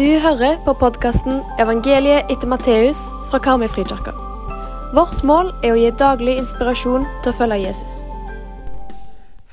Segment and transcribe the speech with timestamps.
[0.00, 4.12] Du hører på podkasten 'Evangeliet etter Matteus' fra Karmøyfrikirka.
[4.96, 7.98] Vårt mål er å gi daglig inspirasjon til å følge Jesus.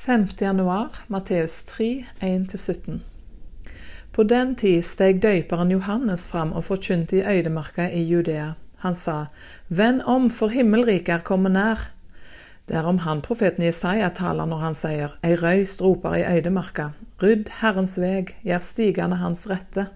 [0.06, 0.40] 5.
[0.40, 3.02] januar, Matteus 3, 1-17.
[4.12, 8.54] På den tid steg døyperen Johannes fram og forkynte i øydemarka i Judea.
[8.78, 9.26] Han sa,
[9.68, 11.90] Vend om, for himmelriket er kommet nær.
[12.68, 16.90] Det er om han profeten Jesaja taler når han sier, Ei røyst roper i øydemarka,
[17.22, 19.86] rydd Herrens veg, gjør stigende hans rette.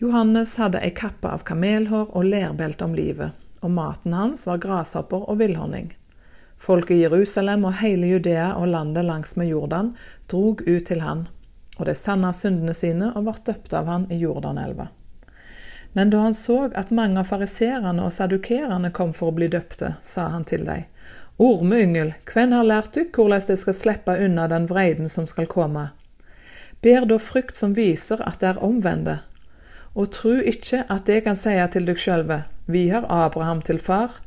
[0.00, 3.34] Johannes hadde ei kappe av kamelhår og lærbelte om livet,
[3.66, 5.88] og maten hans var grashopper og villhonning.
[6.58, 9.90] Folk i Jerusalem og hele Judea og landet langsmed Jordan
[10.30, 11.26] drog ut til han,
[11.78, 14.86] og de sanna syndene sine og ble døpt av han i Jordanelva.
[15.98, 19.96] Men da han så at mange av fariserene og sadukerene kom for å bli døpte,
[20.02, 20.86] sa han til dem,
[21.42, 25.88] Ormeyngel, hvem har lært dykk hvordan de skal slippe unna den vreiden som skal komme?
[26.82, 29.20] Ber da frykt som viser at det er omvendte,
[29.94, 34.20] og tru ikke at jeg kan seie til dykk sjølve, vi har Abraham til far.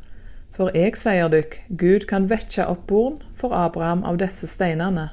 [0.52, 5.10] For jeg sier dykk, Gud kan vekkja opp born for Abraham av disse steinene.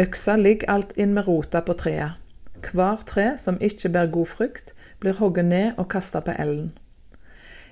[0.00, 2.16] Øksa ligger alt inn med rota på treet.
[2.64, 6.72] Hver tre som ikke bærer god frukt, blir hogget ned og kasta på elden.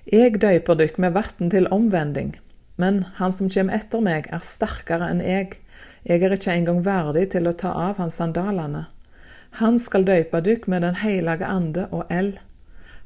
[0.04, 2.36] Jeg døyper dykk med vann til omvending,
[2.76, 5.56] men han som kommer etter meg, er sterkere enn jeg.
[6.04, 8.88] Jeg er ikke engang verdig til å ta av hans sandalene.
[9.60, 12.38] Han skal døype dykk med Den hellige ande og eld.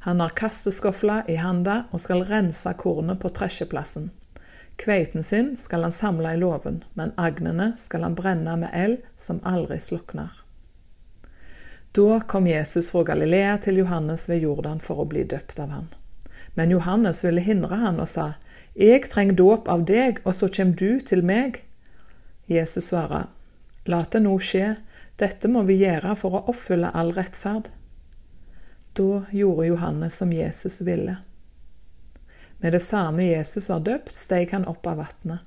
[0.06, 4.12] Han har kasteskofla i handa og skal rense kornet på tresjeplassen.
[4.76, 9.40] Kveiten sin skal han samle i låven, men agnene skal han brenne med eld som
[9.42, 10.30] aldri slukner.
[11.96, 15.86] Da kom Jesus fra Galilea til Johannes ved Jordan for å bli døpt av han.
[16.54, 18.34] Men Johannes ville hindre han og sa,
[18.74, 21.62] Jeg trenger dåp av deg, og så kommer du til meg.
[22.46, 23.26] Jesus svarer,
[23.86, 24.76] La det nå skje,
[25.16, 27.70] dette må vi gjøre for å oppfylle all rettferd.
[28.96, 31.16] Da gjorde Johannes som Jesus ville.
[32.58, 35.44] Med det samme Jesus var døpt, steg han opp av vannet.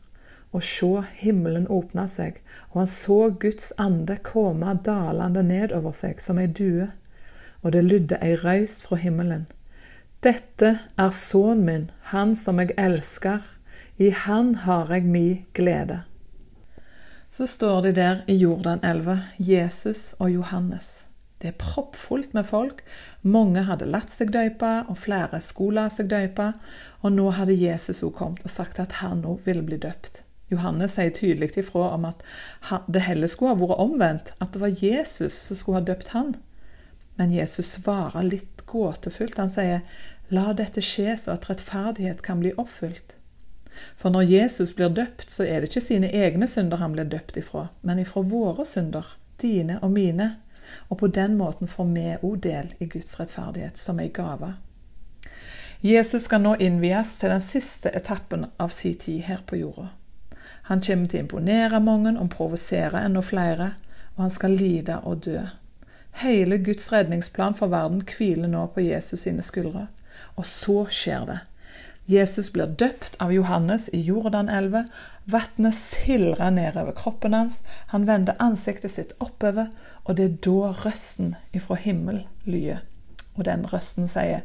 [0.50, 2.40] Og sjå, himmelen åpna seg,
[2.72, 6.90] og han så Guds ande komme dalende nedover seg som ei due,
[7.62, 9.46] og det lydde ei røyst fra himmelen.
[10.26, 13.46] Dette er sønnen min, han som jeg elsker,
[14.02, 16.02] i han har jeg mi glede.
[17.32, 21.06] Så står de der i Jordanelva, Jesus og Johannes.
[21.42, 22.82] Det er proppfullt med folk.
[23.22, 26.50] Mange hadde latt seg døype, og flere skulle la seg døype.
[27.02, 30.24] Og nå hadde Jesus også kommet og sagt at han òg ville bli døpt.
[30.50, 32.26] Johannes sier tydelig ifra om at
[32.90, 36.34] det heller skulle ha vært omvendt, at det var Jesus som skulle ha døpt han.
[37.16, 39.38] Men Jesus svarer litt gåtefullt.
[39.38, 39.86] Han sier,
[40.30, 43.19] 'La dette skje så at rettferdighet kan bli oppfylt'.
[43.98, 47.38] For når Jesus blir døpt, så er det ikke sine egne synder han blir døpt
[47.38, 50.36] ifra, men ifra våre synder, dine og mine.
[50.90, 54.54] Og på den måten får vi òg del i Guds rettferdighet, som ei gave.
[55.82, 59.88] Jesus skal nå innvies til den siste etappen av sin tid her på jorda.
[60.68, 63.72] Han kommer til å imponere mange og provosere enda flere,
[64.16, 65.46] og han skal lide og dø.
[66.20, 69.88] Hele Guds redningsplan for verden hviler nå på Jesus sine skuldre.
[70.36, 71.40] Og så skjer det.
[72.10, 74.88] Jesus blir døpt av Johannes i Jordanelva.
[75.30, 77.62] Vannet sildrer nedover kroppen hans.
[77.94, 79.70] Han vender ansiktet sitt oppover,
[80.06, 82.82] og det er da røsten ifra himmel lyder.
[83.38, 84.42] Og den røsten sier,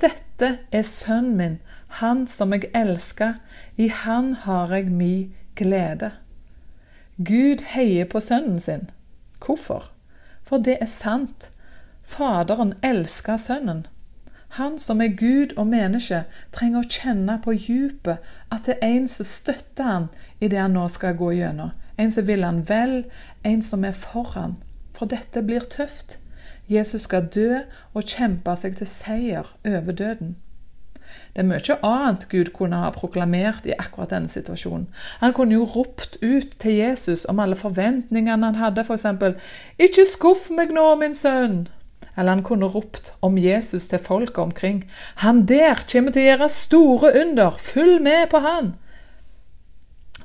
[0.00, 1.60] Dette er sønnen min,
[2.00, 3.36] han som jeg elsker.
[3.76, 5.14] I han har jeg mi
[5.54, 6.14] glede.
[7.20, 8.88] Gud heier på sønnen sin.
[9.44, 9.92] Hvorfor?
[10.42, 11.50] For det er sant.
[12.02, 13.84] Faderen elsker sønnen.
[14.56, 18.20] Han som er Gud og menneske, trenger å kjenne på djupet
[18.52, 20.08] at det er en som støtter han
[20.44, 21.72] i det han nå skal gå gjennom.
[21.96, 23.06] En som vil han vel,
[23.48, 24.58] en som er for han.
[24.92, 26.18] For dette blir tøft.
[26.68, 27.62] Jesus skal dø
[27.94, 30.36] og kjempe seg til seier over døden.
[31.32, 34.88] Det er mye annet Gud kunne ha proklamert i akkurat denne situasjonen.
[35.20, 39.06] Han kunne jo ropt ut til Jesus om alle forventningene han hadde, f.eks.:
[39.78, 41.68] Ikke skuff meg nå, min sønn!
[42.16, 44.84] Eller han kunne ropt om Jesus til folket omkring.
[45.24, 48.74] Han der kommer til å gjøre store under, følg med på han!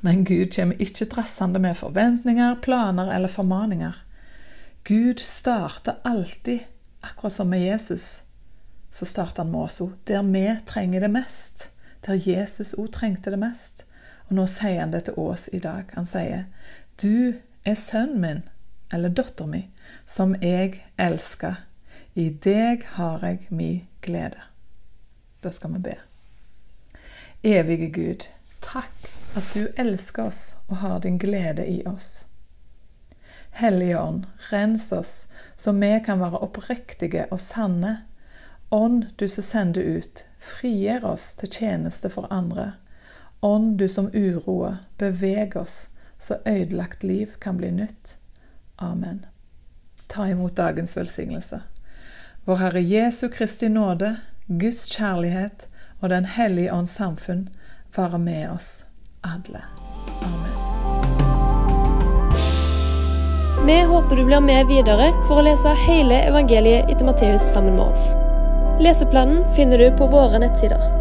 [0.00, 3.96] Men Gud kommer ikke drassende med forventninger, planer eller formaninger.
[4.84, 6.60] Gud starter alltid,
[7.00, 8.22] akkurat som med Jesus,
[8.90, 11.70] så starter han med oss òg, der vi trenger det mest.
[12.06, 13.84] Der Jesus òg trengte det mest.
[14.28, 15.90] Og nå sier han det til oss i dag.
[15.94, 16.44] Han sier,
[16.96, 17.34] 'Du
[17.64, 18.42] er sønnen min,
[18.92, 19.70] eller datteren min,
[20.06, 21.54] som jeg elsker.
[22.14, 24.40] I deg har jeg mi glede.
[25.42, 25.96] Da skal vi be.
[27.42, 28.26] Evige Gud,
[28.60, 29.08] takk
[29.38, 32.24] at du elsker oss og har din glede i oss.
[33.50, 38.02] Hellige Ånd, rens oss, så vi kan være oppriktige og sanne.
[38.70, 42.72] Ånd, du som sender ut, frigjør oss til tjeneste for andre.
[43.42, 45.88] Ånd, du som uroer, beveg oss,
[46.18, 48.16] så ødelagt liv kan bli nytt.
[48.78, 49.24] Amen.
[50.08, 51.62] Ta imot dagens velsignelse.
[52.44, 55.66] Vår Herre Jesu Kristi nåde, Guds kjærlighet
[56.00, 57.48] og Den hellige ånds samfunn
[57.96, 58.84] være med oss
[59.22, 59.62] alle.
[60.22, 60.58] Amen.
[63.66, 67.90] Vi håper du blir med videre for å lese hele evangeliet etter Matteus sammen med
[67.90, 68.14] oss.
[68.80, 70.97] Leseplanen finner du på våre nettsider.